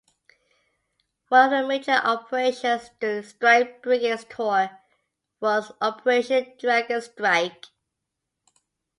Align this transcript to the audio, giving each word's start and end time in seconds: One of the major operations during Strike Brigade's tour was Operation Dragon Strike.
One 1.27 1.53
of 1.53 1.61
the 1.61 1.67
major 1.67 1.91
operations 1.91 2.89
during 2.99 3.21
Strike 3.21 3.83
Brigade's 3.83 4.23
tour 4.27 4.71
was 5.39 5.71
Operation 5.79 6.53
Dragon 6.57 7.03
Strike. 7.03 7.65